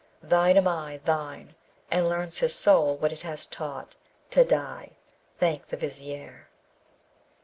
Thine 0.23 0.57
am 0.57 0.67
I, 0.67 0.99
thine! 1.05 1.53
and 1.91 2.07
learns 2.07 2.39
his 2.39 2.55
soul 2.55 2.97
what 2.97 3.11
it 3.11 3.21
has 3.21 3.45
taught 3.45 3.97
to 4.31 4.43
die, 4.43 4.93
Thank 5.37 5.67
the 5.67 5.77
Vizier! 5.77 6.47